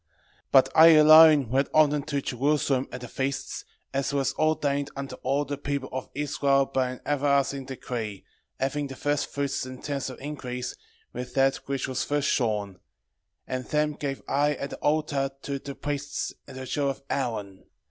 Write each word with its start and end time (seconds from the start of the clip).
1:6 0.01 0.07
But 0.51 0.69
I 0.73 0.87
alone 0.93 1.49
went 1.49 1.69
often 1.75 2.01
to 2.01 2.23
Jerusalem 2.23 2.87
at 2.91 3.01
the 3.01 3.07
feasts, 3.07 3.65
as 3.93 4.11
it 4.11 4.15
was 4.15 4.33
ordained 4.33 4.89
unto 4.95 5.13
all 5.17 5.45
the 5.45 5.59
people 5.59 5.89
of 5.91 6.09
Israel 6.15 6.65
by 6.65 6.89
an 6.89 7.01
everlasting 7.05 7.65
decree, 7.65 8.23
having 8.59 8.87
the 8.87 8.95
firstfruits 8.95 9.63
and 9.67 9.83
tenths 9.83 10.09
of 10.09 10.19
increase, 10.19 10.75
with 11.13 11.35
that 11.35 11.57
which 11.67 11.87
was 11.87 12.03
first 12.03 12.29
shorn; 12.29 12.79
and 13.45 13.65
them 13.65 13.93
gave 13.93 14.23
I 14.27 14.55
at 14.55 14.71
the 14.71 14.77
altar 14.77 15.29
to 15.43 15.59
the 15.59 15.75
priests 15.75 16.33
the 16.47 16.65
children 16.65 16.97
of 16.97 17.03
Aaron. 17.11 17.65